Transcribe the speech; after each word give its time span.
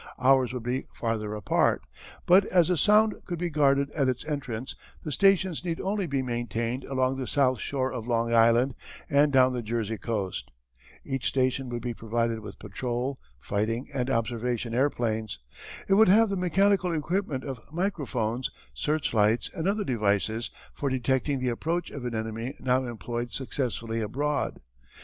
Ours 0.19 0.51
would 0.51 0.63
be 0.63 0.87
farther 0.91 1.35
apart, 1.35 1.83
but 2.25 2.43
as 2.45 2.69
the 2.69 2.75
Sound 2.75 3.13
could 3.25 3.37
be 3.37 3.51
guarded 3.51 3.91
at 3.91 4.09
its 4.09 4.25
entrance 4.25 4.75
the 5.03 5.11
stations 5.11 5.63
need 5.63 5.79
only 5.79 6.07
be 6.07 6.23
maintained 6.23 6.83
along 6.85 7.17
the 7.17 7.27
south 7.27 7.59
shore 7.59 7.93
of 7.93 8.07
Long 8.07 8.33
Island 8.33 8.73
and 9.11 9.31
down 9.31 9.53
the 9.53 9.61
Jersey 9.61 9.99
coast. 9.99 10.49
Each 11.05 11.27
station 11.27 11.69
would 11.69 11.83
be 11.83 11.93
provided 11.93 12.39
with 12.39 12.57
patrol, 12.57 13.19
fighting, 13.37 13.89
and 13.93 14.09
observation 14.09 14.73
airplanes. 14.73 15.37
It 15.87 15.93
would 15.93 16.09
have 16.09 16.29
the 16.29 16.35
mechanical 16.35 16.91
equipment 16.95 17.43
of 17.43 17.61
microphones, 17.71 18.49
searchlights, 18.73 19.51
and 19.53 19.67
other 19.67 19.83
devices 19.83 20.49
for 20.73 20.89
detecting 20.89 21.37
the 21.39 21.49
approach 21.49 21.91
of 21.91 22.05
an 22.05 22.15
enemy 22.15 22.55
now 22.59 22.85
employed 22.85 23.31
successfully 23.33 24.01
abroad. 24.01 24.61